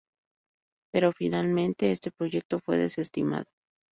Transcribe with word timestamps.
Pero 0.91 1.11
finalmente 1.11 1.91
este 1.91 2.09
proyecto 2.09 2.57
fue 2.65 2.79
desestimado. 2.79 3.45